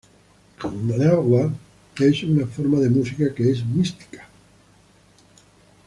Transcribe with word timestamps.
Gnawa 0.59 1.53
es 1.99 2.23
una 2.23 2.47
forma 2.47 2.79
de 2.79 2.89
música 2.89 3.35
que 3.35 3.51
es 3.51 3.63
mística. 3.63 4.27